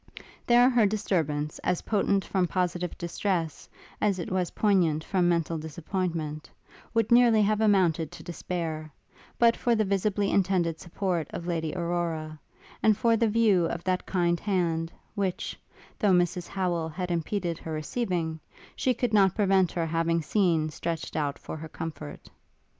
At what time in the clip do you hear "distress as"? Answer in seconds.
2.97-4.17